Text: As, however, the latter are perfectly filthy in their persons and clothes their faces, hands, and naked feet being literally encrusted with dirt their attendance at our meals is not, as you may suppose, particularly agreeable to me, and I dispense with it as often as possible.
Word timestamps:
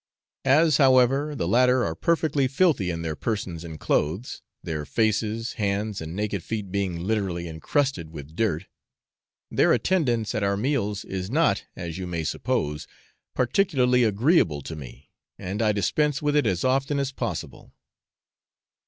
As, 0.49 0.77
however, 0.77 1.35
the 1.35 1.47
latter 1.47 1.85
are 1.85 1.93
perfectly 1.93 2.47
filthy 2.47 2.89
in 2.89 3.03
their 3.03 3.15
persons 3.15 3.63
and 3.63 3.79
clothes 3.79 4.41
their 4.63 4.83
faces, 4.83 5.53
hands, 5.61 6.01
and 6.01 6.15
naked 6.15 6.41
feet 6.43 6.71
being 6.71 7.01
literally 7.01 7.47
encrusted 7.47 8.09
with 8.09 8.35
dirt 8.35 8.65
their 9.51 9.71
attendance 9.73 10.33
at 10.33 10.41
our 10.41 10.57
meals 10.57 11.05
is 11.05 11.29
not, 11.29 11.65
as 11.75 11.99
you 11.99 12.07
may 12.07 12.23
suppose, 12.23 12.87
particularly 13.35 14.03
agreeable 14.03 14.63
to 14.63 14.75
me, 14.75 15.11
and 15.37 15.61
I 15.61 15.71
dispense 15.71 16.19
with 16.19 16.35
it 16.35 16.47
as 16.47 16.63
often 16.63 16.97
as 16.97 17.11
possible. 17.11 17.71